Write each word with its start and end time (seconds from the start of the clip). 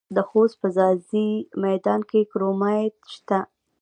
د 0.15 0.17
خوست 0.29 0.55
په 0.61 0.67
ځاځي 0.75 1.29
میدان 1.63 2.01
کې 2.09 2.29
کرومایټ 2.31 2.95
شته. 3.15 3.39